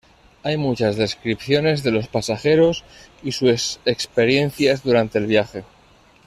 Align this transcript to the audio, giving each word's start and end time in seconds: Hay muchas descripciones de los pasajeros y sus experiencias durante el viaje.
Hay 0.41 0.57
muchas 0.57 0.95
descripciones 0.95 1.83
de 1.83 1.91
los 1.91 2.07
pasajeros 2.07 2.83
y 3.21 3.33
sus 3.33 3.79
experiencias 3.85 4.81
durante 4.81 5.19
el 5.19 5.27
viaje. 5.27 5.63